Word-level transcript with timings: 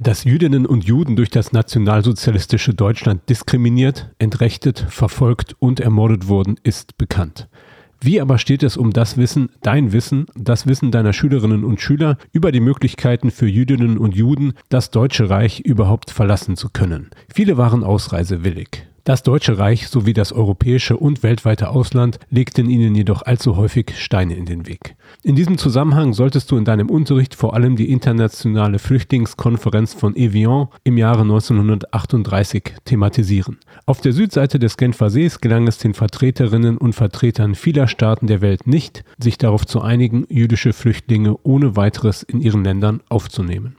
Dass 0.00 0.22
Jüdinnen 0.22 0.64
und 0.64 0.84
Juden 0.84 1.16
durch 1.16 1.28
das 1.28 1.52
nationalsozialistische 1.52 2.72
Deutschland 2.72 3.28
diskriminiert, 3.28 4.10
entrechtet, 4.20 4.86
verfolgt 4.88 5.56
und 5.58 5.80
ermordet 5.80 6.28
wurden, 6.28 6.56
ist 6.62 6.96
bekannt. 6.98 7.48
Wie 8.00 8.20
aber 8.20 8.38
steht 8.38 8.62
es 8.62 8.76
um 8.76 8.92
das 8.92 9.16
Wissen, 9.16 9.48
dein 9.60 9.92
Wissen, 9.92 10.26
das 10.36 10.68
Wissen 10.68 10.92
deiner 10.92 11.12
Schülerinnen 11.12 11.64
und 11.64 11.80
Schüler 11.80 12.16
über 12.32 12.52
die 12.52 12.60
Möglichkeiten 12.60 13.32
für 13.32 13.48
Jüdinnen 13.48 13.98
und 13.98 14.14
Juden, 14.14 14.52
das 14.68 14.92
Deutsche 14.92 15.30
Reich 15.30 15.60
überhaupt 15.60 16.12
verlassen 16.12 16.56
zu 16.56 16.68
können? 16.68 17.10
Viele 17.28 17.56
waren 17.56 17.82
ausreisewillig. 17.82 18.86
Das 19.08 19.22
Deutsche 19.22 19.56
Reich 19.56 19.88
sowie 19.88 20.12
das 20.12 20.34
europäische 20.34 20.98
und 20.98 21.22
weltweite 21.22 21.70
Ausland 21.70 22.18
legten 22.28 22.68
ihnen 22.68 22.94
jedoch 22.94 23.22
allzu 23.22 23.56
häufig 23.56 23.94
Steine 23.96 24.34
in 24.34 24.44
den 24.44 24.66
Weg. 24.66 24.96
In 25.22 25.34
diesem 25.34 25.56
Zusammenhang 25.56 26.12
solltest 26.12 26.50
du 26.50 26.58
in 26.58 26.66
deinem 26.66 26.90
Unterricht 26.90 27.34
vor 27.34 27.54
allem 27.54 27.74
die 27.74 27.90
internationale 27.90 28.78
Flüchtlingskonferenz 28.78 29.94
von 29.94 30.14
Evian 30.14 30.68
im 30.84 30.98
Jahre 30.98 31.22
1938 31.22 32.74
thematisieren. 32.84 33.56
Auf 33.86 34.02
der 34.02 34.12
Südseite 34.12 34.58
des 34.58 34.76
Genfer 34.76 35.08
Sees 35.08 35.40
gelang 35.40 35.66
es 35.68 35.78
den 35.78 35.94
Vertreterinnen 35.94 36.76
und 36.76 36.92
Vertretern 36.92 37.54
vieler 37.54 37.88
Staaten 37.88 38.26
der 38.26 38.42
Welt 38.42 38.66
nicht, 38.66 39.04
sich 39.16 39.38
darauf 39.38 39.64
zu 39.64 39.80
einigen, 39.80 40.26
jüdische 40.28 40.74
Flüchtlinge 40.74 41.34
ohne 41.44 41.76
weiteres 41.76 42.24
in 42.24 42.42
ihren 42.42 42.62
Ländern 42.62 43.00
aufzunehmen. 43.08 43.76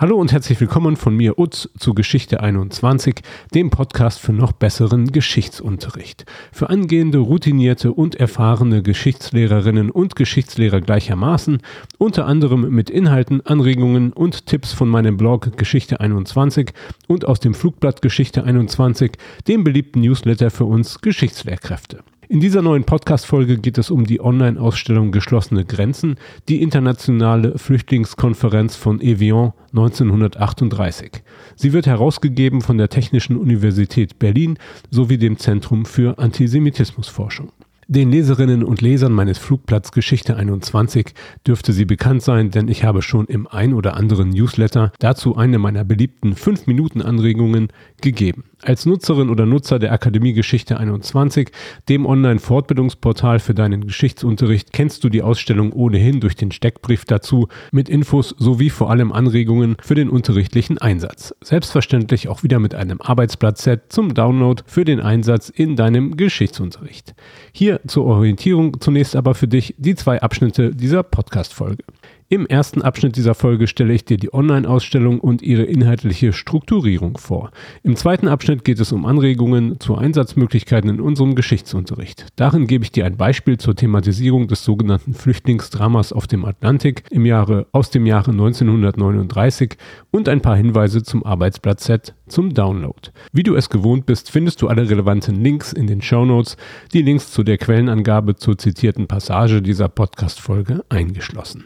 Hallo 0.00 0.16
und 0.16 0.32
herzlich 0.32 0.58
willkommen 0.58 0.96
von 0.96 1.14
mir 1.14 1.38
Utz 1.38 1.68
zu 1.78 1.92
Geschichte 1.92 2.40
21, 2.40 3.16
dem 3.52 3.68
Podcast 3.68 4.18
für 4.18 4.32
noch 4.32 4.52
besseren 4.52 5.12
Geschichtsunterricht. 5.12 6.24
Für 6.52 6.70
angehende, 6.70 7.18
routinierte 7.18 7.92
und 7.92 8.14
erfahrene 8.14 8.82
Geschichtslehrerinnen 8.82 9.90
und 9.90 10.16
Geschichtslehrer 10.16 10.80
gleichermaßen, 10.80 11.58
unter 11.98 12.24
anderem 12.24 12.70
mit 12.70 12.88
Inhalten, 12.88 13.44
Anregungen 13.44 14.14
und 14.14 14.46
Tipps 14.46 14.72
von 14.72 14.88
meinem 14.88 15.18
Blog 15.18 15.58
Geschichte 15.58 16.00
21 16.00 16.72
und 17.06 17.26
aus 17.26 17.40
dem 17.40 17.52
Flugblatt 17.52 18.00
Geschichte 18.00 18.42
21, 18.42 19.12
dem 19.48 19.64
beliebten 19.64 20.00
Newsletter 20.00 20.50
für 20.50 20.64
uns 20.64 21.02
Geschichtslehrkräfte. 21.02 22.02
In 22.30 22.38
dieser 22.38 22.62
neuen 22.62 22.84
Podcast-Folge 22.84 23.58
geht 23.58 23.76
es 23.76 23.90
um 23.90 24.06
die 24.06 24.20
Online-Ausstellung 24.20 25.10
Geschlossene 25.10 25.64
Grenzen, 25.64 26.14
die 26.48 26.62
internationale 26.62 27.58
Flüchtlingskonferenz 27.58 28.76
von 28.76 29.00
Evian 29.00 29.52
1938. 29.70 31.24
Sie 31.56 31.72
wird 31.72 31.88
herausgegeben 31.88 32.60
von 32.60 32.78
der 32.78 32.88
Technischen 32.88 33.36
Universität 33.36 34.20
Berlin 34.20 34.60
sowie 34.92 35.18
dem 35.18 35.38
Zentrum 35.38 35.84
für 35.84 36.20
Antisemitismusforschung. 36.20 37.50
Den 37.88 38.12
Leserinnen 38.12 38.62
und 38.62 38.80
Lesern 38.80 39.12
meines 39.12 39.38
Flugplatz 39.38 39.90
Geschichte 39.90 40.36
21 40.36 41.12
dürfte 41.44 41.72
sie 41.72 41.84
bekannt 41.84 42.22
sein, 42.22 42.52
denn 42.52 42.68
ich 42.68 42.84
habe 42.84 43.02
schon 43.02 43.26
im 43.26 43.48
ein 43.48 43.74
oder 43.74 43.96
anderen 43.96 44.28
Newsletter 44.28 44.92
dazu 45.00 45.34
eine 45.34 45.58
meiner 45.58 45.82
beliebten 45.82 46.34
5-Minuten-Anregungen 46.34 47.72
gegeben. 48.00 48.44
Als 48.62 48.84
Nutzerin 48.84 49.30
oder 49.30 49.46
Nutzer 49.46 49.78
der 49.78 49.90
Akademie 49.92 50.34
Geschichte 50.34 50.78
21, 50.78 51.50
dem 51.88 52.04
Online-Fortbildungsportal 52.04 53.38
für 53.38 53.54
deinen 53.54 53.86
Geschichtsunterricht, 53.86 54.74
kennst 54.74 55.02
du 55.02 55.08
die 55.08 55.22
Ausstellung 55.22 55.72
ohnehin 55.72 56.20
durch 56.20 56.36
den 56.36 56.52
Steckbrief 56.52 57.06
dazu 57.06 57.48
mit 57.72 57.88
Infos 57.88 58.34
sowie 58.38 58.68
vor 58.68 58.90
allem 58.90 59.12
Anregungen 59.12 59.76
für 59.82 59.94
den 59.94 60.10
unterrichtlichen 60.10 60.76
Einsatz. 60.76 61.34
Selbstverständlich 61.42 62.28
auch 62.28 62.42
wieder 62.42 62.58
mit 62.58 62.74
einem 62.74 63.00
Arbeitsblatt-Set 63.00 63.84
zum 63.88 64.12
Download 64.12 64.62
für 64.66 64.84
den 64.84 65.00
Einsatz 65.00 65.48
in 65.48 65.74
deinem 65.74 66.18
Geschichtsunterricht. 66.18 67.14
Hier 67.52 67.80
zur 67.86 68.04
Orientierung 68.04 68.78
zunächst 68.80 69.16
aber 69.16 69.34
für 69.34 69.48
dich 69.48 69.74
die 69.78 69.94
zwei 69.94 70.20
Abschnitte 70.20 70.74
dieser 70.74 71.02
Podcast-Folge. 71.02 71.84
Im 72.32 72.46
ersten 72.46 72.80
Abschnitt 72.80 73.16
dieser 73.16 73.34
Folge 73.34 73.66
stelle 73.66 73.92
ich 73.92 74.04
dir 74.04 74.16
die 74.16 74.32
Online-Ausstellung 74.32 75.18
und 75.18 75.42
ihre 75.42 75.64
inhaltliche 75.64 76.32
Strukturierung 76.32 77.18
vor. 77.18 77.50
Im 77.82 77.96
zweiten 77.96 78.28
Abschnitt 78.28 78.64
geht 78.64 78.78
es 78.78 78.92
um 78.92 79.04
Anregungen 79.04 79.80
zu 79.80 79.96
Einsatzmöglichkeiten 79.96 80.88
in 80.90 81.00
unserem 81.00 81.34
Geschichtsunterricht. 81.34 82.26
Darin 82.36 82.68
gebe 82.68 82.84
ich 82.84 82.92
dir 82.92 83.04
ein 83.04 83.16
Beispiel 83.16 83.58
zur 83.58 83.74
Thematisierung 83.74 84.46
des 84.46 84.62
sogenannten 84.62 85.12
Flüchtlingsdramas 85.12 86.12
auf 86.12 86.28
dem 86.28 86.44
Atlantik 86.44 87.02
im 87.10 87.26
Jahre, 87.26 87.66
aus 87.72 87.90
dem 87.90 88.06
Jahre 88.06 88.30
1939 88.30 89.76
und 90.12 90.28
ein 90.28 90.40
paar 90.40 90.54
Hinweise 90.54 91.02
zum 91.02 91.26
Arbeitsblatt-Set 91.26 92.14
zum 92.28 92.54
Download. 92.54 93.10
Wie 93.32 93.42
du 93.42 93.56
es 93.56 93.70
gewohnt 93.70 94.06
bist, 94.06 94.30
findest 94.30 94.62
du 94.62 94.68
alle 94.68 94.88
relevanten 94.88 95.34
Links 95.34 95.72
in 95.72 95.88
den 95.88 96.00
Show 96.00 96.24
Notes, 96.24 96.56
die 96.92 97.02
Links 97.02 97.32
zu 97.32 97.42
der 97.42 97.58
Quellenangabe 97.58 98.36
zur 98.36 98.56
zitierten 98.56 99.08
Passage 99.08 99.62
dieser 99.62 99.88
Podcast-Folge 99.88 100.84
eingeschlossen. 100.90 101.64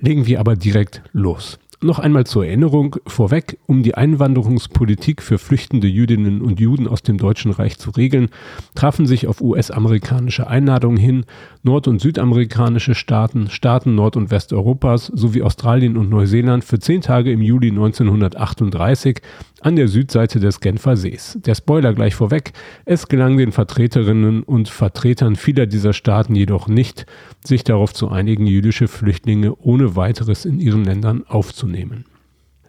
Legen 0.00 0.26
wir 0.26 0.40
aber 0.40 0.56
direkt 0.56 1.02
los. 1.12 1.58
Noch 1.80 2.00
einmal 2.00 2.26
zur 2.26 2.44
Erinnerung 2.44 2.96
vorweg, 3.06 3.56
um 3.66 3.84
die 3.84 3.94
Einwanderungspolitik 3.94 5.22
für 5.22 5.38
flüchtende 5.38 5.86
Jüdinnen 5.86 6.42
und 6.42 6.58
Juden 6.58 6.88
aus 6.88 7.02
dem 7.02 7.18
Deutschen 7.18 7.52
Reich 7.52 7.78
zu 7.78 7.90
regeln, 7.90 8.30
trafen 8.74 9.06
sich 9.06 9.28
auf 9.28 9.40
US-amerikanische 9.40 10.48
Einladung 10.48 10.96
hin 10.96 11.24
nord- 11.62 11.86
und 11.86 12.00
südamerikanische 12.00 12.96
Staaten, 12.96 13.48
Staaten 13.48 13.94
Nord- 13.94 14.16
und 14.16 14.32
Westeuropas 14.32 15.06
sowie 15.06 15.42
Australien 15.42 15.96
und 15.96 16.10
Neuseeland 16.10 16.64
für 16.64 16.80
zehn 16.80 17.00
Tage 17.00 17.30
im 17.30 17.42
Juli 17.42 17.70
1938 17.70 19.20
an 19.60 19.76
der 19.76 19.86
Südseite 19.86 20.40
des 20.40 20.60
Genfer 20.60 20.96
Sees. 20.96 21.38
Der 21.44 21.54
Spoiler 21.54 21.92
gleich 21.94 22.14
vorweg, 22.14 22.52
es 22.86 23.06
gelang 23.06 23.36
den 23.36 23.52
Vertreterinnen 23.52 24.42
und 24.42 24.68
Vertretern 24.68 25.36
vieler 25.36 25.66
dieser 25.66 25.92
Staaten 25.92 26.34
jedoch 26.34 26.66
nicht, 26.66 27.06
sich 27.44 27.62
darauf 27.62 27.92
zu 27.92 28.08
einigen, 28.08 28.46
jüdische 28.46 28.88
Flüchtlinge 28.88 29.54
ohne 29.58 29.94
weiteres 29.94 30.44
in 30.44 30.58
ihren 30.58 30.84
Ländern 30.84 31.24
aufzunehmen. 31.26 31.67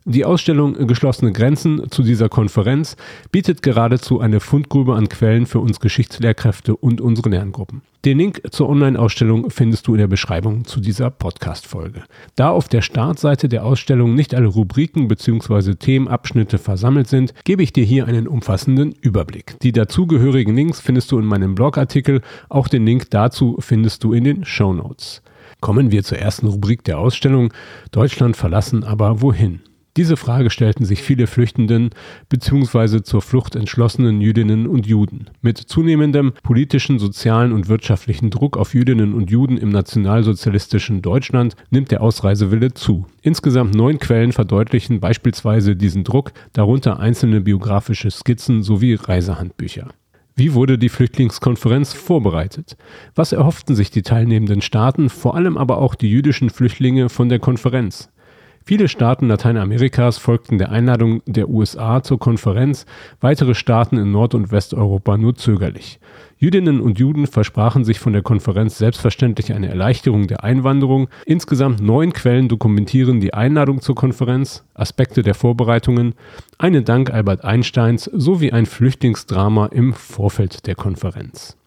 Die 0.06 0.26
Ausstellung 0.26 0.88
Geschlossene 0.88 1.32
Grenzen 1.34 1.92
zu 1.92 2.02
dieser 2.02 2.30
Konferenz 2.30 2.96
bietet 3.32 3.62
geradezu 3.62 4.20
eine 4.20 4.40
Fundgrube 4.40 4.96
an 4.96 5.08
Quellen 5.08 5.46
für 5.46 5.60
uns 5.60 5.80
Geschichtslehrkräfte 5.80 6.76
und 6.76 7.00
unsere 7.00 7.30
Lerngruppen. 7.30 7.84
Den 8.06 8.18
Link 8.18 8.42
zur 8.50 8.70
Online-Ausstellung 8.70 9.52
findest 9.52 9.86
du 9.86 9.94
in 9.94 10.00
der 10.00 10.08
Beschreibung 10.08 10.66
zu 10.66 10.80
dieser 10.80 11.12
Podcast-Folge. 11.12 12.06
Da 12.36 12.50
auf 12.50 12.70
der 12.70 12.82
Startseite 12.82 13.50
der 13.50 13.66
Ausstellung 13.66 14.16
nicht 14.16 14.34
alle 14.34 14.48
Rubriken 14.48 15.10
bzw. 15.10 15.76
Themenabschnitte 15.76 16.58
versammelt 16.58 17.08
sind, 17.08 17.34
gebe 17.44 17.62
ich 17.62 17.74
dir 17.74 17.84
hier 17.84 18.08
einen 18.08 18.28
umfassenden 18.28 18.94
Überblick. 19.02 19.60
Die 19.60 19.74
dazugehörigen 19.74 20.56
Links 20.56 20.80
findest 20.80 21.12
du 21.12 21.20
in 21.20 21.26
meinem 21.26 21.56
Blogartikel, 21.56 22.22
auch 22.48 22.68
den 22.68 22.86
Link 22.86 23.12
dazu 23.12 23.58
findest 23.60 24.04
du 24.04 24.14
in 24.14 24.24
den 24.24 24.46
Show 24.46 24.74
Notes. 24.74 25.22
Kommen 25.62 25.92
wir 25.92 26.04
zur 26.04 26.18
ersten 26.18 26.48
Rubrik 26.48 26.84
der 26.84 27.00
Ausstellung. 27.00 27.54
Deutschland 27.92 28.38
verlassen, 28.38 28.84
aber 28.84 29.22
wohin? 29.22 29.62
Diese 29.98 30.16
Frage 30.16 30.50
stellten 30.50 30.86
sich 30.86 31.02
viele 31.02 31.28
Flüchtenden 31.28 31.90
bzw. 32.30 33.02
zur 33.02 33.22
Flucht 33.22 33.58
entschlossenen 33.58 34.22
Jüdinnen 34.22 34.68
und 34.68 34.88
Juden. 34.88 35.30
Mit 35.42 35.58
zunehmendem 35.58 36.32
politischen, 36.44 37.00
sozialen 37.00 37.52
und 37.52 37.68
wirtschaftlichen 37.68 38.30
Druck 38.30 38.56
auf 38.56 38.74
Jüdinnen 38.74 39.14
und 39.14 39.30
Juden 39.30 39.58
im 39.58 39.70
nationalsozialistischen 39.70 41.02
Deutschland 41.02 41.56
nimmt 41.72 41.92
der 41.92 42.02
Ausreisewille 42.02 42.74
zu. 42.74 43.08
Insgesamt 43.22 43.76
neun 43.76 44.00
Quellen 44.00 44.32
verdeutlichen 44.32 45.02
beispielsweise 45.02 45.76
diesen 45.76 46.06
Druck, 46.06 46.32
darunter 46.54 47.00
einzelne 47.00 47.42
biografische 47.42 48.12
Skizzen 48.12 48.64
sowie 48.64 48.94
Reisehandbücher. 48.94 49.90
Wie 50.40 50.54
wurde 50.54 50.78
die 50.78 50.88
Flüchtlingskonferenz 50.88 51.92
vorbereitet? 51.92 52.78
Was 53.14 53.34
erhofften 53.34 53.76
sich 53.76 53.92
die 53.92 54.04
teilnehmenden 54.04 54.62
Staaten, 54.62 55.10
vor 55.10 55.36
allem 55.36 55.58
aber 55.58 55.80
auch 55.80 55.96
die 55.96 56.10
jüdischen 56.10 56.50
Flüchtlinge 56.50 57.10
von 57.10 57.28
der 57.28 57.40
Konferenz? 57.40 58.10
Viele 58.70 58.88
Staaten 58.88 59.28
Lateinamerikas 59.28 60.20
folgten 60.20 60.60
der 60.60 60.70
Einladung 60.70 61.24
der 61.26 61.50
USA 61.50 62.04
zur 62.04 62.20
Konferenz, 62.20 62.86
weitere 63.20 63.56
Staaten 63.56 63.98
in 63.98 64.12
Nord- 64.12 64.36
und 64.36 64.52
Westeuropa 64.52 65.18
nur 65.18 65.34
zögerlich. 65.34 66.00
Jüdinnen 66.38 66.80
und 66.80 67.00
Juden 67.00 67.26
versprachen 67.26 67.84
sich 67.84 67.98
von 67.98 68.14
der 68.14 68.22
Konferenz 68.22 68.78
selbstverständlich 68.78 69.54
eine 69.54 69.70
Erleichterung 69.70 70.28
der 70.28 70.44
Einwanderung. 70.44 71.10
Insgesamt 71.26 71.82
neun 71.82 72.14
Quellen 72.14 72.48
dokumentieren 72.48 73.20
die 73.20 73.34
Einladung 73.34 73.82
zur 73.82 73.96
Konferenz, 73.96 74.64
Aspekte 74.76 75.24
der 75.24 75.34
Vorbereitungen, 75.34 76.14
einen 76.60 76.86
Dank 76.86 77.12
Albert 77.12 77.44
Einsteins 77.44 78.04
sowie 78.04 78.52
ein 78.52 78.68
Flüchtlingsdrama 78.68 79.66
im 79.72 79.94
Vorfeld 79.94 80.68
der 80.68 80.76
Konferenz. 80.76 81.58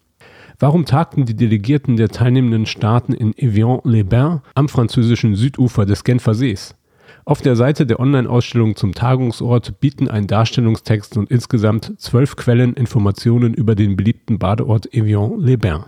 Warum 0.57 0.85
tagten 0.85 1.25
die 1.25 1.35
Delegierten 1.35 1.97
der 1.97 2.07
teilnehmenden 2.07 2.65
Staaten 2.65 3.11
in 3.11 3.37
Evian-les-Bains 3.37 4.39
am 4.55 4.69
französischen 4.69 5.35
Südufer 5.35 5.85
des 5.85 6.05
Genfer 6.05 6.33
Sees? 6.33 6.77
Auf 7.25 7.41
der 7.41 7.55
Seite 7.55 7.85
der 7.85 8.01
Online-Ausstellung 8.01 8.75
zum 8.75 8.93
Tagungsort 8.93 9.79
bieten 9.79 10.09
ein 10.09 10.27
Darstellungstext 10.27 11.15
und 11.15 11.31
insgesamt 11.31 11.93
zwölf 11.97 12.35
Quellen 12.35 12.73
Informationen 12.73 13.53
über 13.53 13.75
den 13.75 13.95
beliebten 13.95 14.39
Badeort 14.39 14.93
Evian-les-Bains. 14.93 15.85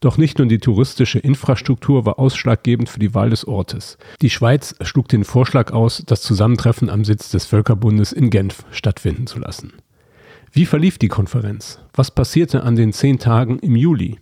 Doch 0.00 0.16
nicht 0.16 0.38
nur 0.38 0.46
die 0.46 0.58
touristische 0.58 1.18
Infrastruktur 1.18 2.06
war 2.06 2.20
ausschlaggebend 2.20 2.88
für 2.88 3.00
die 3.00 3.14
Wahl 3.14 3.30
des 3.30 3.48
Ortes. 3.48 3.98
Die 4.22 4.30
Schweiz 4.30 4.76
schlug 4.82 5.08
den 5.08 5.24
Vorschlag 5.24 5.72
aus, 5.72 6.04
das 6.06 6.22
Zusammentreffen 6.22 6.88
am 6.88 7.04
Sitz 7.04 7.30
des 7.30 7.46
Völkerbundes 7.46 8.12
in 8.12 8.30
Genf 8.30 8.64
stattfinden 8.70 9.26
zu 9.26 9.40
lassen. 9.40 9.72
Wie 10.52 10.66
verlief 10.66 10.98
die 10.98 11.08
Konferenz? 11.08 11.80
Was 11.94 12.12
passierte 12.12 12.62
an 12.62 12.76
den 12.76 12.92
zehn 12.92 13.18
Tagen 13.18 13.58
im 13.58 13.74
Juli? 13.74 14.18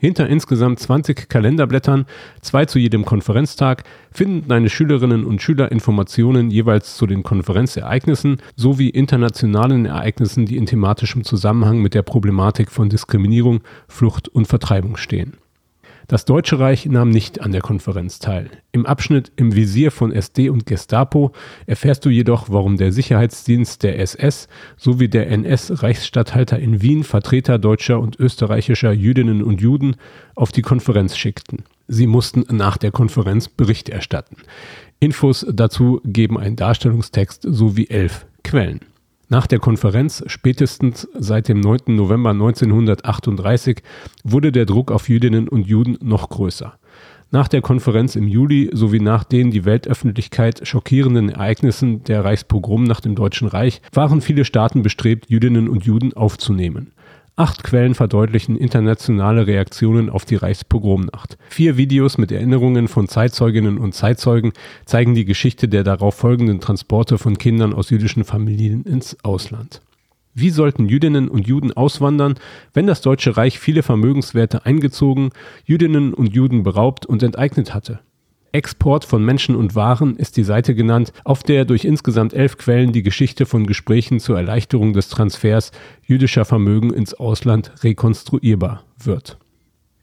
Hinter 0.00 0.28
insgesamt 0.28 0.78
20 0.78 1.28
Kalenderblättern, 1.28 2.06
zwei 2.40 2.66
zu 2.66 2.78
jedem 2.78 3.04
Konferenztag, 3.04 3.82
finden 4.12 4.48
deine 4.48 4.70
Schülerinnen 4.70 5.24
und 5.24 5.42
Schüler 5.42 5.72
Informationen 5.72 6.50
jeweils 6.50 6.96
zu 6.96 7.06
den 7.06 7.24
Konferenzereignissen 7.24 8.40
sowie 8.54 8.90
internationalen 8.90 9.86
Ereignissen, 9.86 10.46
die 10.46 10.56
in 10.56 10.66
thematischem 10.66 11.24
Zusammenhang 11.24 11.82
mit 11.82 11.94
der 11.94 12.02
Problematik 12.02 12.70
von 12.70 12.88
Diskriminierung, 12.88 13.60
Flucht 13.88 14.28
und 14.28 14.46
Vertreibung 14.46 14.96
stehen. 14.96 15.36
Das 16.08 16.24
Deutsche 16.24 16.58
Reich 16.58 16.86
nahm 16.86 17.10
nicht 17.10 17.42
an 17.42 17.52
der 17.52 17.60
Konferenz 17.60 18.18
teil. 18.18 18.48
Im 18.72 18.86
Abschnitt 18.86 19.30
Im 19.36 19.54
Visier 19.54 19.90
von 19.90 20.10
SD 20.10 20.48
und 20.48 20.64
Gestapo 20.64 21.32
erfährst 21.66 22.02
du 22.06 22.08
jedoch, 22.08 22.48
warum 22.48 22.78
der 22.78 22.92
Sicherheitsdienst 22.92 23.82
der 23.82 23.98
SS 23.98 24.48
sowie 24.78 25.08
der 25.08 25.30
NS-Reichsstatthalter 25.30 26.58
in 26.58 26.80
Wien 26.80 27.04
Vertreter 27.04 27.58
deutscher 27.58 28.00
und 28.00 28.18
österreichischer 28.18 28.90
Jüdinnen 28.90 29.42
und 29.42 29.60
Juden 29.60 29.96
auf 30.34 30.50
die 30.50 30.62
Konferenz 30.62 31.14
schickten. 31.14 31.64
Sie 31.88 32.06
mussten 32.06 32.46
nach 32.56 32.78
der 32.78 32.90
Konferenz 32.90 33.50
Bericht 33.50 33.90
erstatten. 33.90 34.36
Infos 35.00 35.44
dazu 35.52 36.00
geben 36.06 36.38
ein 36.38 36.56
Darstellungstext 36.56 37.42
sowie 37.46 37.88
elf 37.90 38.24
Quellen. 38.44 38.80
Nach 39.30 39.46
der 39.46 39.58
Konferenz, 39.58 40.24
spätestens 40.26 41.06
seit 41.12 41.48
dem 41.48 41.60
9. 41.60 41.94
November 41.94 42.30
1938, 42.30 43.82
wurde 44.24 44.52
der 44.52 44.64
Druck 44.64 44.90
auf 44.90 45.10
Jüdinnen 45.10 45.48
und 45.48 45.66
Juden 45.66 45.98
noch 46.00 46.30
größer. 46.30 46.78
Nach 47.30 47.46
der 47.46 47.60
Konferenz 47.60 48.16
im 48.16 48.26
Juli 48.26 48.70
sowie 48.72 49.00
nach 49.00 49.24
den 49.24 49.50
die 49.50 49.66
Weltöffentlichkeit 49.66 50.66
schockierenden 50.66 51.28
Ereignissen 51.28 52.02
der 52.04 52.24
Reichspogrom 52.24 52.84
nach 52.84 53.02
dem 53.02 53.14
Deutschen 53.14 53.48
Reich 53.48 53.82
waren 53.92 54.22
viele 54.22 54.46
Staaten 54.46 54.82
bestrebt, 54.82 55.28
Jüdinnen 55.28 55.68
und 55.68 55.84
Juden 55.84 56.14
aufzunehmen. 56.14 56.92
Acht 57.38 57.62
Quellen 57.62 57.94
verdeutlichen 57.94 58.56
internationale 58.56 59.46
Reaktionen 59.46 60.10
auf 60.10 60.24
die 60.24 60.34
Reichspogromnacht. 60.34 61.38
Vier 61.48 61.76
Videos 61.76 62.18
mit 62.18 62.32
Erinnerungen 62.32 62.88
von 62.88 63.06
Zeitzeuginnen 63.06 63.78
und 63.78 63.94
Zeitzeugen 63.94 64.50
zeigen 64.86 65.14
die 65.14 65.24
Geschichte 65.24 65.68
der 65.68 65.84
darauf 65.84 66.16
folgenden 66.16 66.58
Transporte 66.58 67.16
von 67.16 67.38
Kindern 67.38 67.74
aus 67.74 67.90
jüdischen 67.90 68.24
Familien 68.24 68.82
ins 68.82 69.16
Ausland. 69.22 69.82
Wie 70.34 70.50
sollten 70.50 70.88
Jüdinnen 70.88 71.28
und 71.28 71.46
Juden 71.46 71.72
auswandern, 71.72 72.34
wenn 72.74 72.88
das 72.88 73.02
Deutsche 73.02 73.36
Reich 73.36 73.60
viele 73.60 73.84
Vermögenswerte 73.84 74.66
eingezogen, 74.66 75.30
Jüdinnen 75.64 76.14
und 76.14 76.34
Juden 76.34 76.64
beraubt 76.64 77.06
und 77.06 77.22
enteignet 77.22 77.72
hatte? 77.72 78.00
Export 78.52 79.04
von 79.04 79.24
Menschen 79.24 79.54
und 79.56 79.74
Waren 79.74 80.16
ist 80.16 80.36
die 80.36 80.44
Seite 80.44 80.74
genannt, 80.74 81.12
auf 81.24 81.42
der 81.42 81.64
durch 81.64 81.84
insgesamt 81.84 82.32
elf 82.32 82.56
Quellen 82.56 82.92
die 82.92 83.02
Geschichte 83.02 83.46
von 83.46 83.66
Gesprächen 83.66 84.20
zur 84.20 84.36
Erleichterung 84.36 84.92
des 84.92 85.08
Transfers 85.08 85.72
jüdischer 86.02 86.44
Vermögen 86.44 86.92
ins 86.92 87.14
Ausland 87.14 87.72
rekonstruierbar 87.82 88.84
wird. 88.98 89.38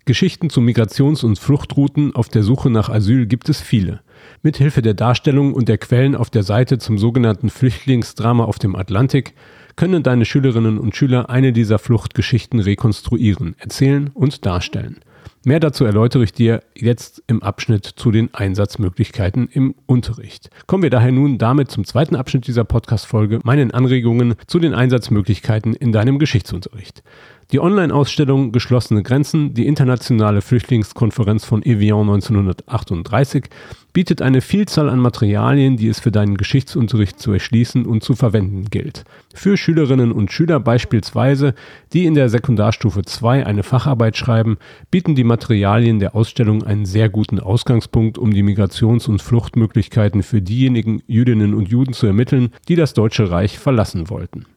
Geschichten 0.05 0.51
zu 0.51 0.61
Migrations- 0.61 1.25
und 1.25 1.39
Fluchtrouten 1.39 2.13
auf 2.13 2.29
der 2.29 2.43
Suche 2.43 2.69
nach 2.69 2.89
Asyl 2.89 3.25
gibt 3.25 3.49
es 3.49 3.59
viele. 3.59 4.01
Mithilfe 4.43 4.83
der 4.83 4.93
Darstellung 4.93 5.53
und 5.53 5.67
der 5.67 5.79
Quellen 5.79 6.15
auf 6.15 6.29
der 6.29 6.43
Seite 6.43 6.77
zum 6.77 6.99
sogenannten 6.99 7.49
Flüchtlingsdrama 7.49 8.43
auf 8.43 8.59
dem 8.59 8.75
Atlantik 8.75 9.33
können 9.75 10.03
deine 10.03 10.25
Schülerinnen 10.25 10.77
und 10.77 10.95
Schüler 10.95 11.31
eine 11.31 11.53
dieser 11.53 11.79
Fluchtgeschichten 11.79 12.59
rekonstruieren, 12.59 13.55
erzählen 13.57 14.11
und 14.13 14.45
darstellen. 14.45 14.99
Mehr 15.47 15.59
dazu 15.59 15.85
erläutere 15.85 16.23
ich 16.23 16.33
dir 16.33 16.63
jetzt 16.73 17.21
im 17.27 17.43
Abschnitt 17.43 17.85
zu 17.85 18.09
den 18.09 18.33
Einsatzmöglichkeiten 18.33 19.47
im 19.51 19.75
Unterricht. 19.85 20.49
Kommen 20.65 20.81
wir 20.81 20.89
daher 20.89 21.11
nun 21.11 21.37
damit 21.37 21.69
zum 21.69 21.85
zweiten 21.85 22.15
Abschnitt 22.15 22.47
dieser 22.47 22.63
Podcast-Folge, 22.63 23.41
meinen 23.43 23.69
Anregungen 23.69 24.33
zu 24.47 24.57
den 24.57 24.73
Einsatzmöglichkeiten 24.73 25.75
in 25.75 25.91
deinem 25.91 26.17
Geschichtsunterricht. 26.17 27.03
Die 27.51 27.59
Online-Ausstellung 27.59 28.51
Geschlossene 28.51 29.03
Grenzen, 29.03 29.53
die 29.53 29.67
internationale 29.67 30.41
Flüchtlingskonferenz 30.41 31.45
von 31.45 31.61
Evian 31.61 32.09
1938, 32.09 33.45
bietet 33.93 34.23
eine 34.23 34.41
Vielzahl 34.41 34.89
an 34.89 34.97
Materialien, 34.97 35.77
die 35.77 35.87
es 35.87 35.99
für 35.99 36.11
deinen 36.11 36.37
Geschichtsunterricht 36.37 37.19
zu 37.19 37.31
erschließen 37.33 37.85
und 37.85 38.03
zu 38.03 38.15
verwenden 38.15 38.65
gilt. 38.71 39.03
Für 39.35 39.57
Schülerinnen 39.57 40.11
und 40.11 40.31
Schüler 40.31 40.59
beispielsweise, 40.59 41.53
die 41.93 42.07
in 42.07 42.15
der 42.15 42.29
Sekundarstufe 42.29 43.03
2 43.03 43.45
eine 43.45 43.61
Facharbeit 43.61 44.17
schreiben, 44.17 44.57
bieten 44.89 45.13
die 45.13 45.23
Materialien 45.23 45.99
der 45.99 46.15
Ausstellung 46.15 46.63
einen 46.63 46.85
sehr 46.85 47.09
guten 47.09 47.39
Ausgangspunkt, 47.39 48.17
um 48.17 48.33
die 48.33 48.43
Migrations- 48.43 49.07
und 49.07 49.21
Fluchtmöglichkeiten 49.21 50.23
für 50.23 50.41
diejenigen 50.41 51.03
Jüdinnen 51.05 51.53
und 51.53 51.69
Juden 51.69 51.93
zu 51.93 52.07
ermitteln, 52.07 52.49
die 52.67 52.75
das 52.75 52.95
Deutsche 52.95 53.29
Reich 53.29 53.59
verlassen 53.59 54.09
wollten. 54.09 54.47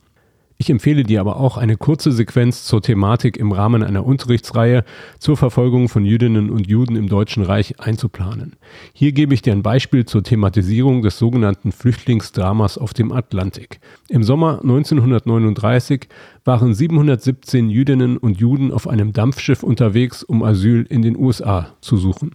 Ich 0.61 0.71
empfehle 0.71 1.05
dir 1.05 1.21
aber 1.21 1.37
auch 1.37 1.57
eine 1.57 1.77
kurze 1.77 2.11
Sequenz 2.11 2.65
zur 2.65 2.83
Thematik 2.83 3.37
im 3.37 3.53
Rahmen 3.53 3.85
einer 3.85 4.05
Unterrichtsreihe 4.05 4.85
zur 5.21 5.37
Verfolgung 5.37 5.89
von 5.89 6.05
Jüdinnen 6.05 6.51
und 6.51 6.67
Juden 6.67 6.97
im 6.97 7.09
Deutschen 7.09 7.45
Reich 7.45 7.79
einzuplanen. 7.79 8.57
Hier 8.93 9.13
gebe 9.13 9.35
ich 9.35 9.41
dir 9.41 9.53
ein 9.53 9.63
Beispiel 9.63 10.05
zur 10.05 10.25
Thematisierung 10.25 11.03
des 11.03 11.17
sogenannten 11.17 11.71
Flüchtlingsdramas 11.71 12.77
auf 12.77 12.93
dem 12.93 13.13
Atlantik. 13.13 13.79
Im 14.09 14.25
Sommer 14.25 14.59
1939 14.61 16.09
waren 16.45 16.75
717 16.75 17.71
Jüdinnen 17.71 18.17
und 18.17 18.41
Juden 18.41 18.73
auf 18.73 18.89
einem 18.89 19.13
Dampfschiff 19.13 19.63
unterwegs, 19.63 20.25
um 20.25 20.43
Asyl 20.43 20.85
in 20.89 21.03
den 21.03 21.17
USA 21.17 21.77
zu 21.81 21.97
suchen. 21.97 22.35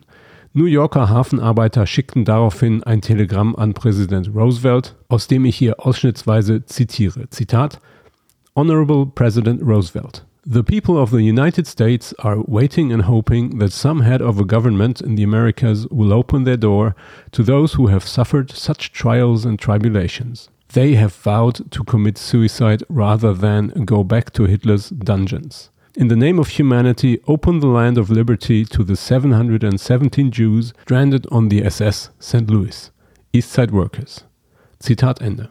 New 0.53 0.65
Yorker 0.65 1.09
Hafenarbeiter 1.09 1.85
schickten 1.85 2.23
daraufhin 2.23 2.83
ein 2.83 3.01
Telegramm 3.01 3.53
an 3.57 3.73
Präsident 3.73 4.33
Roosevelt, 4.33 4.95
aus 5.09 5.27
dem 5.27 5.43
ich 5.43 5.57
hier 5.57 5.85
ausschnittsweise 5.85 6.63
zitiere. 6.65 7.29
Zitat 7.29 7.81
Honorable 8.55 9.07
President 9.07 9.63
Roosevelt. 9.63 10.21
The 10.45 10.63
people 10.63 11.01
of 11.01 11.09
the 11.09 11.23
United 11.23 11.65
States 11.65 12.13
are 12.19 12.43
waiting 12.43 12.91
and 12.91 13.01
hoping 13.01 13.57
that 13.57 13.73
some 13.73 14.01
head 14.01 14.21
of 14.21 14.39
a 14.39 14.45
government 14.45 15.01
in 15.01 15.15
the 15.15 15.23
Americas 15.23 15.87
will 15.87 16.13
open 16.13 16.43
their 16.43 16.57
door 16.57 16.95
to 17.31 17.41
those 17.41 17.73
who 17.73 17.87
have 17.87 18.07
suffered 18.07 18.51
such 18.51 18.91
trials 18.91 19.43
and 19.43 19.57
tribulations. 19.57 20.49
They 20.73 20.93
have 20.95 21.15
vowed 21.15 21.71
to 21.71 21.83
commit 21.83 22.19
suicide 22.19 22.83
rather 22.89 23.33
than 23.33 23.85
go 23.85 24.03
back 24.03 24.31
to 24.33 24.43
Hitler's 24.43 24.89
dungeons. 24.89 25.71
In 25.95 26.09
the 26.09 26.15
name 26.15 26.37
of 26.37 26.49
humanity, 26.49 27.21
open 27.27 27.59
the 27.59 27.67
land 27.67 27.97
of 27.97 28.11
liberty 28.11 28.65
to 28.65 28.83
the 28.83 28.95
717 28.95 30.29
Jews 30.29 30.73
stranded 30.83 31.25
on 31.31 31.49
the 31.49 31.63
SS 31.63 32.09
St. 32.19 32.47
Louis. 32.47 32.91
East 33.31 33.51
Side 33.51 33.71
Workers. 33.71 34.25
Zitat 34.83 35.23
Ende. 35.23 35.49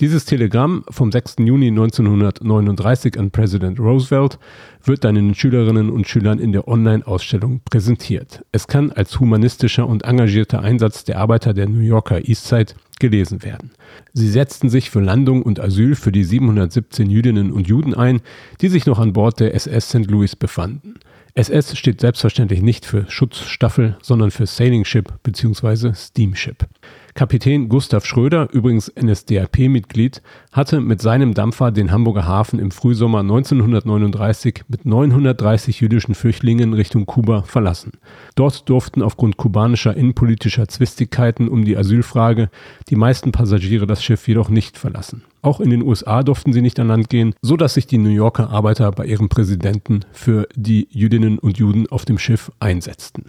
Dieses 0.00 0.24
Telegramm 0.26 0.84
vom 0.88 1.10
6. 1.10 1.38
Juni 1.40 1.68
1939 1.68 3.18
an 3.18 3.32
Präsident 3.32 3.80
Roosevelt 3.80 4.38
wird 4.84 5.02
deinen 5.02 5.34
Schülerinnen 5.34 5.90
und 5.90 6.06
Schülern 6.06 6.38
in 6.38 6.52
der 6.52 6.68
Online-Ausstellung 6.68 7.62
präsentiert. 7.68 8.44
Es 8.52 8.68
kann 8.68 8.92
als 8.92 9.18
humanistischer 9.18 9.88
und 9.88 10.04
engagierter 10.04 10.62
Einsatz 10.62 11.02
der 11.02 11.18
Arbeiter 11.18 11.52
der 11.52 11.68
New 11.68 11.80
Yorker 11.80 12.28
Eastside 12.28 12.74
gelesen 13.00 13.42
werden. 13.42 13.72
Sie 14.12 14.28
setzten 14.28 14.70
sich 14.70 14.88
für 14.88 15.00
Landung 15.00 15.42
und 15.42 15.58
Asyl 15.58 15.96
für 15.96 16.12
die 16.12 16.22
717 16.22 17.10
Jüdinnen 17.10 17.50
und 17.50 17.66
Juden 17.66 17.92
ein, 17.92 18.20
die 18.60 18.68
sich 18.68 18.86
noch 18.86 19.00
an 19.00 19.12
Bord 19.12 19.40
der 19.40 19.52
SS 19.56 19.88
St. 19.88 20.08
Louis 20.08 20.36
befanden. 20.36 20.94
SS 21.34 21.76
steht 21.76 22.00
selbstverständlich 22.00 22.62
nicht 22.62 22.86
für 22.86 23.10
Schutzstaffel, 23.10 23.96
sondern 24.00 24.30
für 24.30 24.46
Sailing 24.46 24.84
Ship 24.84 25.12
bzw. 25.24 25.92
Steamship. 25.94 26.68
Kapitän 27.18 27.68
Gustav 27.68 28.04
Schröder, 28.04 28.48
übrigens 28.52 28.92
NSDAP-Mitglied, 28.94 30.22
hatte 30.52 30.80
mit 30.80 31.02
seinem 31.02 31.34
Dampfer 31.34 31.72
den 31.72 31.90
Hamburger 31.90 32.28
Hafen 32.28 32.60
im 32.60 32.70
Frühsommer 32.70 33.22
1939 33.22 34.62
mit 34.68 34.86
930 34.86 35.80
jüdischen 35.80 36.14
Flüchtlingen 36.14 36.74
Richtung 36.74 37.06
Kuba 37.06 37.42
verlassen. 37.42 37.90
Dort 38.36 38.68
durften 38.68 39.02
aufgrund 39.02 39.36
kubanischer 39.36 39.96
innenpolitischer 39.96 40.68
Zwistigkeiten 40.68 41.48
um 41.48 41.64
die 41.64 41.76
Asylfrage 41.76 42.50
die 42.88 42.94
meisten 42.94 43.32
Passagiere 43.32 43.88
das 43.88 44.04
Schiff 44.04 44.28
jedoch 44.28 44.48
nicht 44.48 44.78
verlassen. 44.78 45.24
Auch 45.40 45.60
in 45.60 45.70
den 45.70 45.82
USA 45.82 46.22
durften 46.22 46.52
sie 46.52 46.62
nicht 46.62 46.80
an 46.80 46.88
Land 46.88 47.08
gehen, 47.08 47.34
so 47.42 47.56
dass 47.56 47.74
sich 47.74 47.86
die 47.86 47.98
New 47.98 48.10
Yorker 48.10 48.50
Arbeiter 48.50 48.90
bei 48.90 49.06
ihrem 49.06 49.28
Präsidenten 49.28 50.00
für 50.12 50.48
die 50.54 50.88
Jüdinnen 50.90 51.38
und 51.38 51.58
Juden 51.58 51.86
auf 51.88 52.04
dem 52.04 52.18
Schiff 52.18 52.50
einsetzten. 52.58 53.24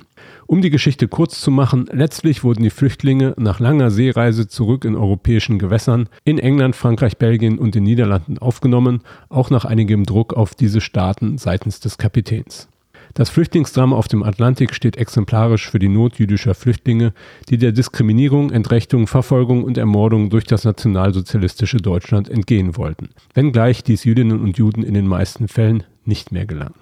Um 0.47 0.61
die 0.61 0.71
Geschichte 0.71 1.07
kurz 1.07 1.39
zu 1.39 1.51
machen, 1.51 1.87
letztlich 1.91 2.43
wurden 2.43 2.63
die 2.63 2.71
Flüchtlinge 2.71 3.35
nach 3.37 3.59
langer 3.59 3.91
Seereise 3.91 4.47
zurück 4.47 4.85
in 4.85 4.95
europäischen 4.95 5.59
Gewässern 5.59 6.09
in 6.23 6.39
England, 6.39 6.75
Frankreich, 6.75 7.17
Belgien 7.17 7.59
und 7.59 7.75
den 7.75 7.83
Niederlanden 7.83 8.39
aufgenommen, 8.39 9.01
auch 9.29 9.51
nach 9.51 9.65
einigem 9.65 10.05
Druck 10.05 10.33
auf 10.33 10.55
diese 10.55 10.81
Staaten 10.81 11.37
seitens 11.37 11.79
des 11.79 11.97
Kapitäns. 11.97 12.67
Das 13.13 13.29
Flüchtlingsdrama 13.29 13.95
auf 13.95 14.07
dem 14.07 14.23
Atlantik 14.23 14.73
steht 14.73 14.97
exemplarisch 14.97 15.69
für 15.69 15.79
die 15.79 15.89
Not 15.89 16.19
jüdischer 16.19 16.53
Flüchtlinge, 16.53 17.13
die 17.49 17.57
der 17.57 17.71
Diskriminierung, 17.71 18.51
Entrechtung, 18.51 19.07
Verfolgung 19.07 19.63
und 19.63 19.77
Ermordung 19.77 20.29
durch 20.29 20.45
das 20.45 20.63
nationalsozialistische 20.63 21.77
Deutschland 21.77 22.29
entgehen 22.29 22.77
wollten, 22.77 23.09
wenngleich 23.33 23.83
dies 23.83 24.03
Jüdinnen 24.03 24.39
und 24.39 24.57
Juden 24.57 24.83
in 24.83 24.93
den 24.93 25.07
meisten 25.07 25.47
Fällen 25.47 25.83
nicht 26.05 26.31
mehr 26.31 26.45
gelang. 26.45 26.73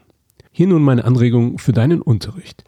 Hier 0.58 0.66
nun 0.66 0.82
meine 0.82 1.06
Anregung 1.06 1.60
für 1.60 1.72
deinen 1.72 2.02
Unterricht. 2.02 2.64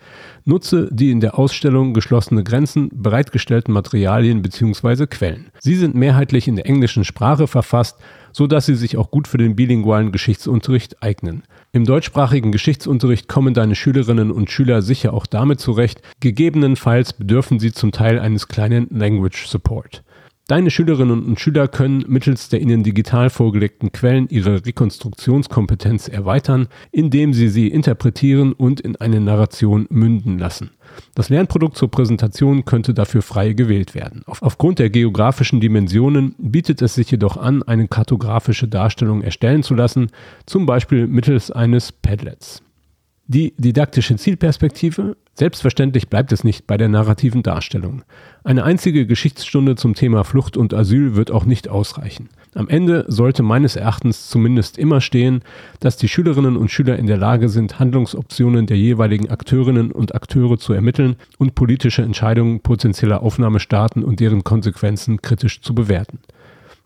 Nutze 0.45 0.89
die 0.91 1.09
in 1.09 1.21
der 1.21 1.39
Ausstellung 1.39 1.95
geschlossene 1.95 2.43
Grenzen 2.43 2.91
bereitgestellten 2.93 3.73
Materialien 3.73 4.43
bzw. 4.43 5.07
Quellen. 5.07 5.47
Sie 5.57 5.73
sind 5.73 5.95
mehrheitlich 5.95 6.47
in 6.47 6.55
der 6.55 6.67
englischen 6.67 7.03
Sprache 7.03 7.47
verfasst, 7.47 7.97
so 8.31 8.45
dass 8.45 8.67
sie 8.67 8.75
sich 8.75 8.95
auch 8.95 9.09
gut 9.09 9.27
für 9.27 9.39
den 9.39 9.55
bilingualen 9.55 10.11
Geschichtsunterricht 10.11 11.01
eignen. 11.01 11.41
Im 11.71 11.83
deutschsprachigen 11.83 12.51
Geschichtsunterricht 12.51 13.27
kommen 13.27 13.55
deine 13.55 13.73
Schülerinnen 13.73 14.29
und 14.29 14.51
Schüler 14.51 14.83
sicher 14.83 15.11
auch 15.11 15.25
damit 15.25 15.59
zurecht, 15.59 16.03
gegebenenfalls 16.19 17.13
bedürfen 17.13 17.59
sie 17.59 17.71
zum 17.71 17.91
Teil 17.91 18.19
eines 18.19 18.47
kleinen 18.47 18.85
Language 18.91 19.47
Support. 19.47 20.03
Deine 20.49 20.71
Schülerinnen 20.71 21.25
und 21.25 21.39
Schüler 21.39 21.67
können 21.67 22.03
mittels 22.07 22.49
der 22.49 22.59
ihnen 22.59 22.81
digital 22.81 23.29
vorgelegten 23.29 23.91
Quellen 23.91 24.27
ihre 24.29 24.65
Rekonstruktionskompetenz 24.65 26.07
erweitern, 26.07 26.69
indem 26.91 27.33
sie 27.33 27.49
sie 27.49 27.67
interpretieren 27.67 28.53
und 28.53 28.81
in 28.81 28.95
eine 28.95 29.21
Narration 29.21 29.85
münden 29.91 30.39
lassen. 30.39 30.71
Das 31.13 31.29
Lernprodukt 31.29 31.77
zur 31.77 31.91
Präsentation 31.91 32.65
könnte 32.65 32.95
dafür 32.95 33.21
frei 33.21 33.53
gewählt 33.53 33.93
werden. 33.93 34.23
Aufgrund 34.25 34.79
der 34.79 34.89
geografischen 34.89 35.61
Dimensionen 35.61 36.33
bietet 36.39 36.81
es 36.81 36.95
sich 36.95 37.11
jedoch 37.11 37.37
an, 37.37 37.61
eine 37.61 37.87
kartografische 37.87 38.67
Darstellung 38.67 39.21
erstellen 39.21 39.61
zu 39.61 39.75
lassen, 39.75 40.07
zum 40.47 40.65
Beispiel 40.65 41.05
mittels 41.05 41.51
eines 41.51 41.91
Padlets. 41.91 42.63
Die 43.31 43.53
didaktische 43.59 44.15
Zielperspektive. 44.15 45.15
Selbstverständlich 45.35 46.09
bleibt 46.09 46.31
es 46.31 46.43
nicht 46.43 46.65
bei 46.65 46.77
der 46.77 46.89
narrativen 46.89 47.43
Darstellung. 47.43 48.01
Eine 48.43 48.63
einzige 48.63 49.05
Geschichtsstunde 49.05 49.75
zum 49.75 49.93
Thema 49.93 50.23
Flucht 50.23 50.57
und 50.57 50.73
Asyl 50.73 51.15
wird 51.15 51.29
auch 51.29 51.45
nicht 51.45 51.67
ausreichen. 51.67 52.29
Am 52.55 52.67
Ende 52.67 53.05
sollte 53.07 53.43
meines 53.43 53.75
Erachtens 53.75 54.29
zumindest 54.29 54.79
immer 54.79 54.99
stehen, 54.99 55.43
dass 55.79 55.95
die 55.95 56.07
Schülerinnen 56.07 56.57
und 56.57 56.71
Schüler 56.71 56.97
in 56.97 57.05
der 57.05 57.17
Lage 57.17 57.49
sind, 57.49 57.77
Handlungsoptionen 57.77 58.65
der 58.65 58.77
jeweiligen 58.77 59.29
Akteurinnen 59.29 59.91
und 59.91 60.15
Akteure 60.15 60.57
zu 60.57 60.73
ermitteln 60.73 61.15
und 61.37 61.53
politische 61.53 62.01
Entscheidungen 62.01 62.61
potenzieller 62.61 63.21
Aufnahmestaaten 63.21 64.03
und 64.03 64.19
deren 64.19 64.43
Konsequenzen 64.43 65.21
kritisch 65.21 65.61
zu 65.61 65.75
bewerten. 65.75 66.17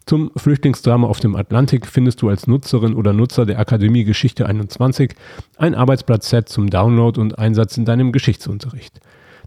Zum 0.06 0.32
Flüchtlingsdrama 0.36 1.08
auf 1.08 1.22
dem 1.22 1.36
Atlantik 1.36 1.88
findest 1.88 2.22
du 2.22 2.30
als 2.30 2.46
Nutzerin 2.46 2.94
oder 2.94 3.14
Nutzer 3.14 3.46
der 3.46 3.60
Akademie 3.60 4.04
Geschichte 4.04 4.46
21 4.46 5.16
ein 5.58 5.76
Arbeitsblatt-Set 5.76 6.50
zum 6.50 6.70
Download 6.70 7.20
und 7.20 7.40
Einsatz 7.40 7.78
in 7.78 7.86
deinem 7.86 8.12
Geschichtsunterricht. 8.12 9.00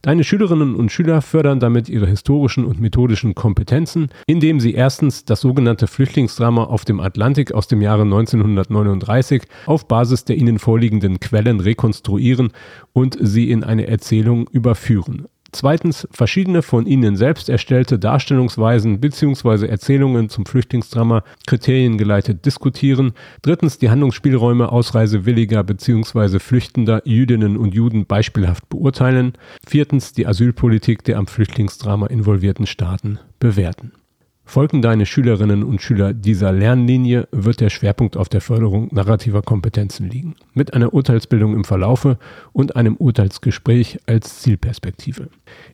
Deine 0.03 0.25
Schülerinnen 0.25 0.75
und 0.75 0.93
Schüler 0.93 1.21
fördern 1.21 1.61
damit 1.61 1.89
ihre 1.89 2.07
historischen 2.07 2.65
und 2.65 2.81
methodischen 2.81 3.35
Kompetenzen, 3.35 4.09
indem 4.27 4.61
sie 4.61 4.73
erstens 4.73 5.25
das 5.25 5.41
sogenannte 5.41 5.87
Flüchtlingsdrama 5.87 6.65
auf 6.65 6.85
dem 6.85 7.01
Atlantik 7.01 7.53
aus 7.53 7.67
dem 7.67 7.83
Jahre 7.83 8.03
1939 8.03 9.43
auf 9.67 9.89
Basis 9.89 10.25
der 10.25 10.37
ihnen 10.37 10.59
vorliegenden 10.59 11.21
Quellen 11.21 11.61
rekonstruieren 11.61 12.53
und 12.93 13.17
sie 13.21 13.51
in 13.51 13.65
eine 13.65 13.89
Erzählung 13.89 14.49
überführen. 14.49 15.27
Zweitens 15.57 16.07
verschiedene 16.11 16.61
von 16.61 16.85
ihnen 16.85 17.17
selbst 17.17 17.49
erstellte 17.49 17.99
Darstellungsweisen 17.99 19.01
bzw. 19.01 19.67
Erzählungen 19.67 20.29
zum 20.29 20.45
Flüchtlingsdrama 20.45 21.25
kriteriengeleitet 21.47 22.45
diskutieren. 22.45 23.15
Drittens 23.41 23.79
die 23.79 23.89
Handlungsspielräume 23.89 24.71
ausreisewilliger 24.71 25.65
bzw. 25.65 26.41
flüchtender 26.41 27.01
Jüdinnen 27.07 27.57
und 27.57 27.75
Juden 27.75 28.05
beispielhaft 28.05 28.69
beurteilen. 28.69 29.33
Viertens 29.67 30.13
die 30.13 30.27
Asylpolitik 30.27 31.05
der 31.05 31.17
am 31.17 31.27
Flüchtlingsdrama 31.27 32.09
involvierten 32.09 32.67
Staaten 32.67 33.19
bewerten. 33.41 33.93
Folgen 34.49 34.81
deine 34.81 35.07
Schülerinnen 35.07 35.65
und 35.65 35.83
Schüler 35.83 36.15
dieser 36.15 36.53
Lernlinie, 36.53 37.27
wird 37.33 37.61
der 37.61 37.69
Schwerpunkt 37.69 38.17
auf 38.17 38.29
der 38.29 38.41
Förderung 38.41 38.89
narrativer 38.93 39.43
Kompetenzen 39.43 40.09
liegen, 40.09 40.37
mit 40.55 40.73
einer 40.73 40.95
Urteilsbildung 40.95 41.53
im 41.53 41.65
Verlaufe 41.65 42.17
und 42.53 42.77
einem 42.77 42.95
Urteilsgespräch 42.95 43.99
als 44.07 44.41
Zielperspektive. 44.41 45.29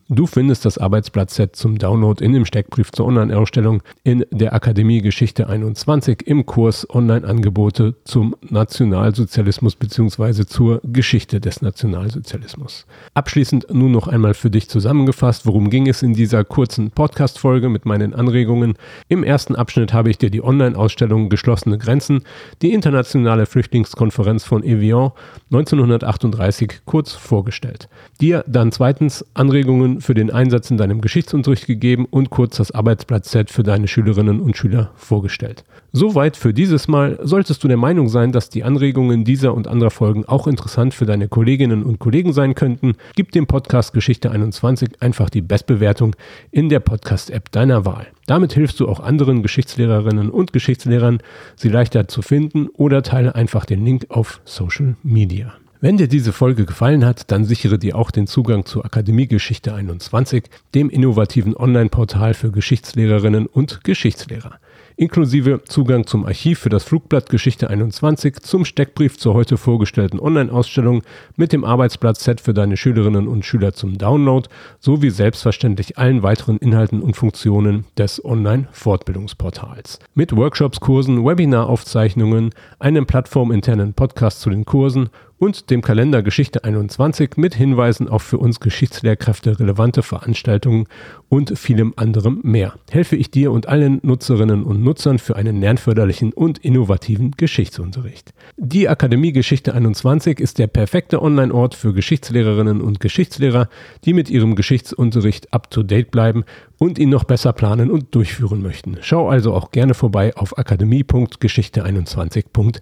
Du 0.08 0.26
findest 0.26 0.64
das 0.64 0.78
Arbeitsblatt-Set 0.78 1.54
zum 1.54 1.78
Download 1.78 2.24
in 2.24 2.32
dem 2.32 2.46
Steckbrief 2.46 2.92
zur 2.92 3.06
Online-Ausstellung 3.06 3.82
in 4.04 4.24
der 4.30 4.54
Akademie 4.54 5.02
Geschichte 5.02 5.48
21 5.48 6.26
im 6.26 6.46
Kurs 6.46 6.88
Online-Angebote 6.88 7.94
zum 8.04 8.34
Nationalsozialismus 8.40 9.76
bzw. 9.76 10.46
zur 10.46 10.80
Geschichte 10.82 11.40
des 11.40 11.60
Nationalsozialismus. 11.60 12.86
Abschließend 13.12 13.66
nun 13.70 13.92
noch 13.92 14.08
einmal 14.08 14.32
für 14.32 14.50
dich 14.50 14.68
zusammengefasst, 14.68 15.46
worum 15.46 15.68
ging 15.68 15.88
es 15.88 16.02
in 16.02 16.14
dieser 16.14 16.42
kurzen 16.44 16.90
Podcast-Folge 16.90 17.68
mit 17.68 17.84
meinen 17.84 18.14
Anregungen. 18.14 18.61
Im 19.08 19.24
ersten 19.24 19.56
Abschnitt 19.56 19.92
habe 19.92 20.10
ich 20.10 20.18
dir 20.18 20.30
die 20.30 20.42
Online-Ausstellung 20.42 21.28
Geschlossene 21.28 21.78
Grenzen, 21.78 22.24
die 22.62 22.72
internationale 22.72 23.46
Flüchtlingskonferenz 23.46 24.44
von 24.44 24.62
Evian 24.62 25.12
1938 25.50 26.82
kurz 26.84 27.12
vorgestellt. 27.12 27.88
Dir 28.20 28.44
dann 28.46 28.72
zweitens 28.72 29.24
Anregungen 29.34 30.00
für 30.00 30.14
den 30.14 30.30
Einsatz 30.30 30.70
in 30.70 30.76
deinem 30.76 31.00
Geschichtsunterricht 31.00 31.66
gegeben 31.66 32.06
und 32.10 32.30
kurz 32.30 32.56
das 32.56 32.70
Arbeitsblatt-Set 32.72 33.50
für 33.50 33.62
deine 33.62 33.88
Schülerinnen 33.88 34.40
und 34.40 34.56
Schüler 34.56 34.92
vorgestellt. 34.96 35.64
Soweit 35.94 36.38
für 36.38 36.54
dieses 36.54 36.88
Mal. 36.88 37.18
Solltest 37.22 37.62
du 37.62 37.68
der 37.68 37.76
Meinung 37.76 38.08
sein, 38.08 38.32
dass 38.32 38.48
die 38.48 38.64
Anregungen 38.64 39.24
dieser 39.24 39.52
und 39.52 39.68
anderer 39.68 39.90
Folgen 39.90 40.24
auch 40.24 40.46
interessant 40.46 40.94
für 40.94 41.04
deine 41.04 41.28
Kolleginnen 41.28 41.82
und 41.82 41.98
Kollegen 41.98 42.32
sein 42.32 42.54
könnten, 42.54 42.94
gib 43.14 43.30
dem 43.32 43.46
Podcast 43.46 43.92
Geschichte 43.92 44.30
21 44.30 45.02
einfach 45.02 45.28
die 45.28 45.42
Bestbewertung 45.42 46.16
in 46.50 46.70
der 46.70 46.80
Podcast-App 46.80 47.52
deiner 47.52 47.84
Wahl. 47.84 48.06
Damit 48.24 48.54
hilfst 48.54 48.80
du 48.80 48.88
auch 48.88 49.00
anderen 49.00 49.42
Geschichtslehrerinnen 49.42 50.30
und 50.30 50.54
Geschichtslehrern, 50.54 51.18
sie 51.56 51.68
leichter 51.68 52.08
zu 52.08 52.22
finden 52.22 52.68
oder 52.68 53.02
teile 53.02 53.34
einfach 53.34 53.66
den 53.66 53.84
Link 53.84 54.06
auf 54.08 54.40
Social 54.46 54.96
Media. 55.02 55.52
Wenn 55.82 55.98
dir 55.98 56.08
diese 56.08 56.32
Folge 56.32 56.64
gefallen 56.64 57.04
hat, 57.04 57.30
dann 57.30 57.44
sichere 57.44 57.78
dir 57.78 57.96
auch 57.96 58.10
den 58.10 58.26
Zugang 58.26 58.64
zur 58.64 58.86
Akademie 58.86 59.26
Geschichte 59.26 59.74
21, 59.74 60.44
dem 60.74 60.88
innovativen 60.88 61.54
Online-Portal 61.54 62.32
für 62.32 62.50
Geschichtslehrerinnen 62.50 63.46
und 63.46 63.84
Geschichtslehrer 63.84 64.58
inklusive 65.02 65.64
Zugang 65.64 66.06
zum 66.06 66.24
Archiv 66.24 66.60
für 66.60 66.68
das 66.68 66.84
Flugblatt 66.84 67.28
Geschichte 67.28 67.68
21, 67.68 68.36
zum 68.36 68.64
Steckbrief 68.64 69.18
zur 69.18 69.34
heute 69.34 69.56
vorgestellten 69.56 70.20
Online-Ausstellung 70.20 71.02
mit 71.34 71.52
dem 71.52 71.64
Arbeitsblatt-Set 71.64 72.40
für 72.40 72.54
deine 72.54 72.76
Schülerinnen 72.76 73.26
und 73.26 73.44
Schüler 73.44 73.72
zum 73.72 73.98
Download 73.98 74.48
sowie 74.78 75.10
selbstverständlich 75.10 75.98
allen 75.98 76.22
weiteren 76.22 76.58
Inhalten 76.58 77.02
und 77.02 77.16
Funktionen 77.16 77.84
des 77.98 78.24
Online-Fortbildungsportals. 78.24 79.98
Mit 80.14 80.36
Workshops, 80.36 80.78
Kursen, 80.78 81.24
Webinaraufzeichnungen, 81.24 82.50
einem 82.78 83.04
plattforminternen 83.04 83.94
Podcast 83.94 84.40
zu 84.40 84.50
den 84.50 84.64
Kursen 84.64 85.10
und 85.42 85.70
dem 85.70 85.82
Kalender 85.82 86.22
Geschichte 86.22 86.62
21 86.62 87.36
mit 87.36 87.56
Hinweisen 87.56 88.08
auf 88.08 88.22
für 88.22 88.38
uns 88.38 88.60
Geschichtslehrkräfte 88.60 89.58
relevante 89.58 90.04
Veranstaltungen 90.04 90.86
und 91.28 91.58
vielem 91.58 91.94
anderem 91.96 92.38
mehr. 92.44 92.74
Helfe 92.92 93.16
ich 93.16 93.32
dir 93.32 93.50
und 93.50 93.68
allen 93.68 93.98
Nutzerinnen 94.04 94.62
und 94.62 94.84
Nutzern 94.84 95.18
für 95.18 95.34
einen 95.34 95.60
lernförderlichen 95.60 96.32
und 96.32 96.58
innovativen 96.58 97.32
Geschichtsunterricht. 97.32 98.32
Die 98.56 98.88
Akademie 98.88 99.32
Geschichte 99.32 99.74
21 99.74 100.38
ist 100.38 100.60
der 100.60 100.68
perfekte 100.68 101.20
Online-Ort 101.20 101.74
für 101.74 101.92
Geschichtslehrerinnen 101.92 102.80
und 102.80 103.00
Geschichtslehrer, 103.00 103.68
die 104.04 104.12
mit 104.12 104.30
ihrem 104.30 104.54
Geschichtsunterricht 104.54 105.52
up-to-date 105.52 106.12
bleiben 106.12 106.44
und 106.78 107.00
ihn 107.00 107.08
noch 107.08 107.24
besser 107.24 107.52
planen 107.52 107.90
und 107.90 108.14
durchführen 108.14 108.62
möchten. 108.62 108.98
Schau 109.00 109.28
also 109.28 109.54
auch 109.54 109.72
gerne 109.72 109.94
vorbei 109.94 110.36
auf 110.36 110.56
akademie.geschichte21.de. 110.56 112.80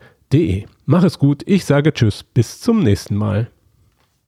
Mach 0.87 1.03
es 1.03 1.19
gut, 1.19 1.43
ich 1.47 1.65
sage 1.65 1.93
Tschüss, 1.93 2.23
bis 2.23 2.61
zum 2.61 2.85
nächsten 2.85 3.17
Mal. 3.17 3.51